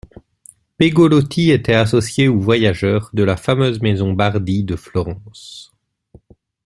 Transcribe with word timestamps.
Pegolotti 0.79 1.51
était 1.51 1.75
associé 1.75 2.27
ou 2.27 2.41
voyageur 2.41 3.11
de 3.13 3.21
la 3.21 3.37
fameuse 3.37 3.81
maison 3.83 4.13
Bardi 4.13 4.63
de 4.63 4.75
Florence. 4.75 5.75